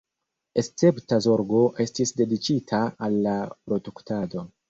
[0.61, 3.37] Escepta zorgo estis dediĉita al la
[3.69, 4.47] produktado.